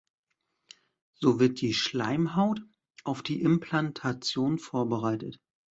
So 1.13 1.39
wird 1.39 1.61
die 1.61 1.75
Schleimhaut 1.75 2.63
auf 3.03 3.21
die 3.21 3.39
Implantation 3.43 4.57
vorbereitet. 4.57 5.39